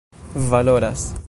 valoras 0.33 1.13